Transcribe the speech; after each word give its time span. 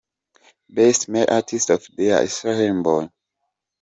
Best 0.67 1.09
Male 1.09 1.27
artist 1.29 1.69
of 1.69 1.85
the 1.95 2.05
year: 2.05 2.23
Israel 2.23 2.73
Mbonyi. 2.73 3.11